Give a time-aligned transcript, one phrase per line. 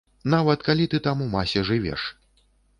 [0.33, 2.11] Нават калі ты там у масе жывеш!